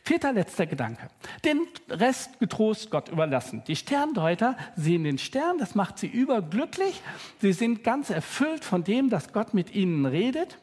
Vierter 0.05 0.33
letzter 0.33 0.67
Gedanke. 0.67 1.09
Den 1.45 1.67
Rest 1.89 2.39
getrost 2.39 2.91
Gott 2.91 3.09
überlassen. 3.09 3.63
Die 3.67 3.77
Sterndeuter 3.77 4.57
sehen 4.77 5.05
den 5.05 5.19
Stern, 5.19 5.59
das 5.59 5.75
macht 5.75 5.99
sie 5.99 6.09
überglücklich. 6.09 7.01
Sie 7.41 7.53
sind 7.53 7.83
ganz 7.83 8.11
erfüllt 8.11 8.65
von 8.65 8.85
dem, 8.85 9.09
dass 9.09 9.33
Gott 9.33 9.55
mit 9.55 9.75
ihnen 9.75 10.05
redet. 10.05 10.59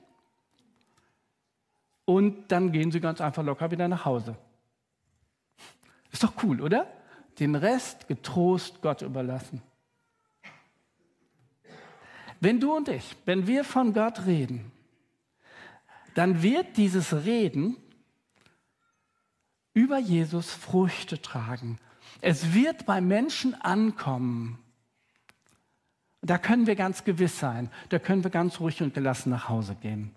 Und 2.05 2.51
dann 2.51 2.72
gehen 2.72 2.91
sie 2.91 3.00
ganz 3.00 3.22
einfach 3.22 3.43
locker 3.43 3.72
wieder 3.72 3.88
nach 3.88 4.05
Hause. 4.05 4.36
Ist 6.12 6.24
doch 6.24 6.34
cool, 6.43 6.62
oder? 6.62 6.88
Den 7.39 7.55
Rest 7.55 8.08
getrost 8.08 8.81
Gott 8.81 9.01
überlassen. 9.01 9.62
Wenn 12.39 12.60
du 12.60 12.75
und 12.75 12.88
ich, 12.89 13.15
wenn 13.25 13.48
wir 13.48 13.63
von 13.63 13.93
Gott 13.93 14.25
reden, 14.25 14.72
dann 16.19 16.43
wird 16.43 16.75
dieses 16.75 17.23
Reden 17.23 17.77
über 19.73 19.97
Jesus 19.99 20.51
Früchte 20.51 21.21
tragen. 21.21 21.79
Es 22.19 22.53
wird 22.53 22.85
bei 22.85 22.99
Menschen 22.99 23.55
ankommen. 23.55 24.59
Da 26.19 26.38
können 26.38 26.67
wir 26.67 26.75
ganz 26.75 27.05
gewiss 27.05 27.39
sein. 27.39 27.71
Da 27.88 27.99
können 27.99 28.25
wir 28.25 28.31
ganz 28.31 28.59
ruhig 28.59 28.81
und 28.81 28.93
gelassen 28.93 29.29
nach 29.29 29.47
Hause 29.47 29.75
gehen 29.75 30.13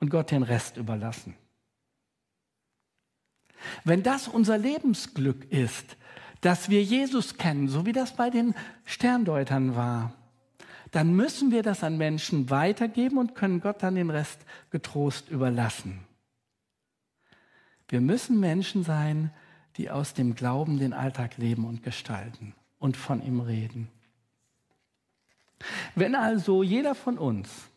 und 0.00 0.10
Gott 0.10 0.32
den 0.32 0.42
Rest 0.42 0.76
überlassen. 0.76 1.36
Wenn 3.84 4.02
das 4.02 4.26
unser 4.26 4.58
Lebensglück 4.58 5.44
ist, 5.52 5.96
dass 6.40 6.68
wir 6.68 6.82
Jesus 6.82 7.36
kennen, 7.36 7.68
so 7.68 7.86
wie 7.86 7.92
das 7.92 8.16
bei 8.16 8.28
den 8.28 8.56
Sterndeutern 8.84 9.76
war, 9.76 10.17
dann 10.90 11.14
müssen 11.14 11.50
wir 11.50 11.62
das 11.62 11.84
an 11.84 11.98
Menschen 11.98 12.50
weitergeben 12.50 13.18
und 13.18 13.34
können 13.34 13.60
Gott 13.60 13.82
dann 13.82 13.94
den 13.94 14.10
Rest 14.10 14.40
getrost 14.70 15.28
überlassen. 15.28 16.00
Wir 17.88 18.00
müssen 18.00 18.40
Menschen 18.40 18.84
sein, 18.84 19.30
die 19.76 19.90
aus 19.90 20.14
dem 20.14 20.34
Glauben 20.34 20.78
den 20.78 20.92
Alltag 20.92 21.38
leben 21.38 21.64
und 21.64 21.82
gestalten 21.82 22.54
und 22.78 22.96
von 22.96 23.22
ihm 23.22 23.40
reden. 23.40 23.88
Wenn 25.94 26.14
also 26.14 26.62
jeder 26.62 26.94
von 26.94 27.18
uns, 27.18 27.68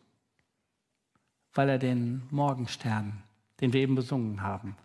weil 1.54 1.68
er 1.68 1.78
den 1.78 2.22
Morgenstern, 2.30 3.22
den 3.60 3.72
wir 3.72 3.80
eben 3.80 3.94
besungen 3.94 4.42
haben, 4.42 4.76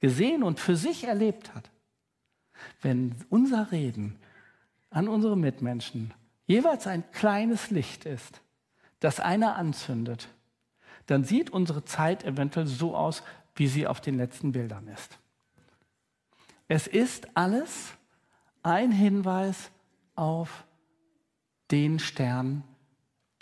gesehen 0.00 0.42
und 0.42 0.60
für 0.60 0.76
sich 0.76 1.04
erlebt 1.04 1.54
hat, 1.54 1.70
wenn 2.82 3.14
unser 3.30 3.72
Reden 3.72 4.18
an 4.90 5.08
unsere 5.08 5.36
Mitmenschen 5.36 6.14
jeweils 6.46 6.86
ein 6.86 7.10
kleines 7.12 7.70
Licht 7.70 8.04
ist, 8.04 8.40
das 9.00 9.20
einer 9.20 9.56
anzündet, 9.56 10.28
dann 11.06 11.24
sieht 11.24 11.50
unsere 11.50 11.84
Zeit 11.84 12.24
eventuell 12.24 12.66
so 12.66 12.96
aus, 12.96 13.22
wie 13.54 13.66
sie 13.66 13.86
auf 13.86 14.00
den 14.00 14.16
letzten 14.16 14.52
Bildern 14.52 14.88
ist. 14.88 15.18
Es 16.66 16.86
ist 16.86 17.28
alles 17.36 17.94
ein 18.62 18.90
Hinweis 18.90 19.70
auf 20.14 20.64
den 21.70 21.98
Stern, 21.98 22.64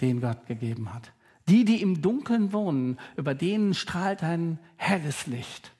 den 0.01 0.21
Gott 0.21 0.47
gegeben 0.47 0.93
hat. 0.93 1.13
Die, 1.49 1.65
die 1.65 1.83
im 1.83 2.03
Dunkeln 2.03 2.53
wohnen, 2.53 2.99
über 3.17 3.35
denen 3.35 3.75
strahlt 3.75 4.23
ein 4.23 4.59
helles 4.77 5.27
Licht 5.27 5.73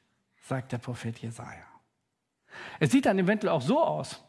sagt 0.53 0.73
der 0.73 0.79
Prophet 0.79 1.19
Jesaja. 1.19 1.65
Es 2.79 2.91
sieht 2.91 3.07
dann 3.07 3.19
eventuell 3.19 3.53
auch 3.53 3.63
so 3.63 3.83
aus, 3.83 4.23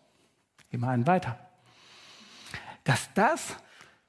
einen 0.72 1.06
weiter, 1.06 1.38
dass 2.84 3.14
das, 3.14 3.56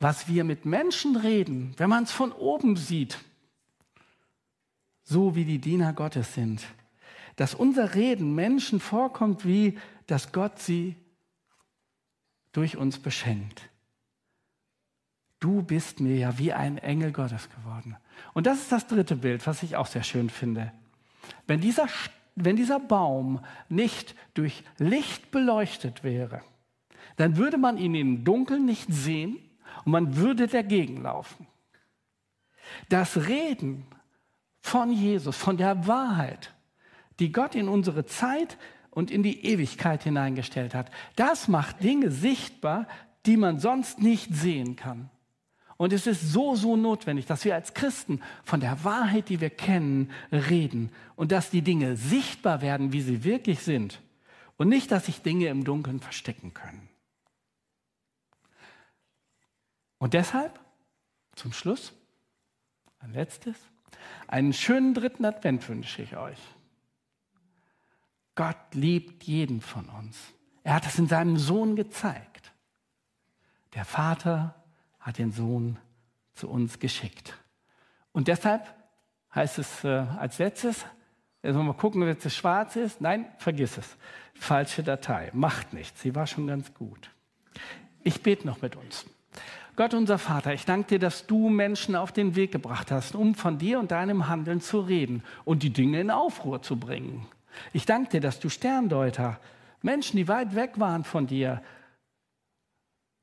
was 0.01 0.29
wir 0.29 0.45
mit 0.45 0.65
Menschen 0.65 1.17
reden, 1.17 1.73
wenn 1.77 1.89
man 1.91 2.05
es 2.05 2.13
von 2.13 2.33
oben 2.33 2.77
sieht, 2.77 3.19
so 5.03 5.35
wie 5.35 5.45
die 5.45 5.59
Diener 5.59 5.93
Gottes 5.93 6.35
sind, 6.35 6.63
dass 7.37 7.55
unser 7.55 7.95
Reden 7.95 8.35
Menschen 8.35 8.81
vorkommt, 8.81 9.45
wie 9.47 9.79
dass 10.07 10.33
Gott 10.33 10.59
sie 10.59 10.97
durch 12.53 12.77
uns 12.77 12.99
beschenkt. 12.99 13.69
Du 15.41 15.63
bist 15.63 16.01
mir 16.01 16.17
ja 16.17 16.39
wie 16.39 16.53
ein 16.53 16.79
Engel 16.79 17.13
Gottes 17.13 17.51
geworden. 17.51 17.97
Und 18.33 18.47
das 18.47 18.61
ist 18.61 18.73
das 18.73 18.87
dritte 18.87 19.17
Bild, 19.17 19.47
was 19.47 19.63
ich 19.63 19.77
auch 19.77 19.87
sehr 19.87 20.03
schön 20.03 20.31
finde. 20.31 20.73
Wenn 21.47 21.61
dieser, 21.61 21.87
wenn 22.35 22.57
dieser 22.57 22.81
Baum 22.81 23.45
nicht 23.69 24.15
durch 24.35 24.65
Licht 24.79 25.31
beleuchtet 25.31 26.03
wäre, 26.03 26.43
dann 27.17 27.37
würde 27.37 27.59
man 27.59 27.79
ihn 27.79 27.95
im 27.95 28.25
Dunkeln 28.25 28.65
nicht 28.65 28.93
sehen 28.93 29.39
und 29.85 29.93
man 29.93 30.17
würde 30.17 30.47
dagegen 30.47 31.03
laufen. 31.03 31.47
Das 32.89 33.29
Reden 33.29 33.85
von 34.61 34.91
Jesus, 34.91 35.37
von 35.37 35.57
der 35.57 35.87
Wahrheit, 35.87 36.55
die 37.19 37.33
Gott 37.33 37.55
in 37.55 37.69
unsere 37.69 38.07
Zeit 38.07 38.57
und 38.91 39.11
in 39.11 39.23
die 39.23 39.45
Ewigkeit 39.45 40.03
hineingestellt 40.03 40.75
hat, 40.75 40.91
das 41.17 41.49
macht 41.49 41.83
Dinge 41.83 42.11
sichtbar, 42.11 42.87
die 43.27 43.37
man 43.37 43.59
sonst 43.59 44.01
nicht 44.01 44.35
sehen 44.35 44.77
kann. 44.77 45.11
Und 45.77 45.93
es 45.93 46.07
ist 46.07 46.33
so, 46.33 46.55
so 46.55 46.77
notwendig, 46.77 47.27
dass 47.27 47.45
wir 47.45 47.55
als 47.55 47.75
Christen 47.75 48.21
von 48.45 48.61
der 48.61 48.85
Wahrheit, 48.85 49.29
die 49.29 49.41
wir 49.41 49.51
kennen, 49.51 50.11
reden 50.31 50.91
und 51.17 51.33
dass 51.33 51.51
die 51.51 51.63
Dinge 51.63 51.97
sichtbar 51.97 52.63
werden, 52.63 52.93
wie 52.93 53.01
sie 53.01 53.25
wirklich 53.25 53.61
sind 53.61 54.01
und 54.57 54.69
nicht, 54.69 54.93
dass 54.93 55.07
sich 55.07 55.23
Dinge 55.23 55.49
im 55.49 55.65
Dunkeln 55.65 56.01
verstecken 56.01 56.55
können. 56.55 56.89
Und 60.05 60.13
deshalb, 60.13 60.61
zum 61.35 61.55
Schluss, 61.55 61.95
ein 62.99 63.15
letztes, 63.15 63.57
einen 64.29 64.53
schönen 64.53 64.93
dritten 64.93 65.25
Advent 65.25 65.67
wünsche 65.67 66.03
ich 66.03 66.15
euch. 66.15 66.37
Gott 68.35 68.59
liebt 68.73 69.23
jeden 69.23 69.63
von 69.63 69.89
uns. 69.89 70.19
Er 70.63 70.75
hat 70.75 70.85
es 70.85 70.99
in 70.99 71.09
seinem 71.09 71.39
Sohn 71.39 71.75
gezeigt. 71.75 72.53
Der 73.73 73.87
Vater 73.87 74.63
hat 75.01 75.17
den 75.17 75.33
Sohn 75.33 75.79
zu 76.35 76.51
uns 76.51 76.79
geschickt. 76.81 77.33
Und 78.13 78.29
deshalb 78.29 78.75
heißt 79.35 79.59
es 79.59 79.85
äh, 79.85 79.89
als 79.89 80.37
letztes, 80.37 80.85
jetzt 81.43 81.57
mal 81.57 81.73
gucken, 81.73 82.03
ob 82.03 82.23
es 82.23 82.37
schwarz 82.37 82.77
ist. 82.77 83.01
Nein, 83.01 83.33
vergiss 83.39 83.79
es. 83.79 83.97
Falsche 84.35 84.83
Datei. 84.83 85.31
Macht 85.33 85.73
nichts. 85.73 86.03
Sie 86.03 86.15
war 86.15 86.27
schon 86.27 86.47
ganz 86.47 86.75
gut. 86.75 87.09
Ich 88.03 88.23
bete 88.23 88.47
noch 88.47 88.61
mit 88.61 88.77
uns. 88.77 89.07
Gott, 89.77 89.93
unser 89.93 90.19
Vater, 90.19 90.55
ich 90.55 90.65
danke 90.65 90.89
dir, 90.89 90.99
dass 91.01 91.27
du 91.27 91.49
Menschen 91.49 91.97
auf 91.97 92.13
den 92.13 92.37
Weg 92.37 92.53
gebracht 92.53 92.93
hast, 92.93 93.17
um 93.17 93.35
von 93.35 93.59
dir 93.59 93.81
und 93.81 93.91
deinem 93.91 94.29
Handeln 94.29 94.61
zu 94.61 94.81
reden 94.81 95.25
und 95.45 95.65
die 95.65 95.73
Dinge 95.73 96.01
in 96.01 96.11
Aufruhr 96.13 96.63
zu 96.63 96.79
bringen. 96.79 97.27
Ich 97.73 97.85
danke 97.85 98.11
dir, 98.11 98.21
dass 98.21 98.39
du 98.39 98.49
Sterndeuter, 98.49 99.41
Menschen, 99.83 100.17
die 100.17 100.29
weit 100.29 100.55
weg 100.55 100.79
waren 100.79 101.03
von 101.03 101.27
dir, 101.27 101.61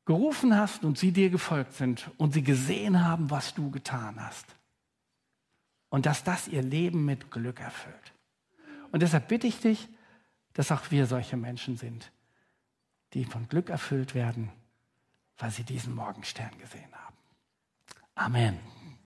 gerufen 0.05 0.57
hast 0.57 0.83
und 0.83 0.97
sie 0.97 1.11
dir 1.11 1.29
gefolgt 1.29 1.73
sind 1.73 2.11
und 2.17 2.33
sie 2.33 2.43
gesehen 2.43 3.05
haben, 3.05 3.29
was 3.29 3.53
du 3.53 3.71
getan 3.71 4.15
hast. 4.19 4.45
Und 5.89 6.05
dass 6.05 6.23
das 6.23 6.47
ihr 6.49 6.61
Leben 6.61 7.05
mit 7.05 7.31
Glück 7.31 7.59
erfüllt. 7.61 8.13
Und 8.91 9.01
deshalb 9.03 9.29
bitte 9.29 9.47
ich 9.47 9.59
dich, 9.59 9.87
dass 10.53 10.71
auch 10.71 10.91
wir 10.91 11.05
solche 11.05 11.37
Menschen 11.37 11.77
sind, 11.77 12.11
die 13.13 13.23
von 13.23 13.47
Glück 13.47 13.69
erfüllt 13.69 14.15
werden, 14.15 14.49
weil 15.41 15.51
sie 15.51 15.63
diesen 15.63 15.95
Morgenstern 15.95 16.55
gesehen 16.59 16.93
haben. 16.93 17.17
Amen. 18.15 18.59